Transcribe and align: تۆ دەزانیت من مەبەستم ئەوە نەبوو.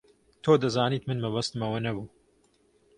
تۆ 0.43 0.51
دەزانیت 0.63 1.03
من 1.05 1.17
مەبەستم 1.23 1.59
ئەوە 1.65 1.79
نەبوو. 1.85 2.05